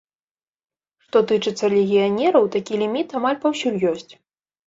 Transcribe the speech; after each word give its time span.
Што 1.05 1.17
тычыцца 1.31 1.65
легіянераў, 1.75 2.43
такі 2.55 2.73
ліміт 2.85 3.07
амаль 3.19 3.39
паўсюль 3.43 3.77
ёсць. 3.91 4.11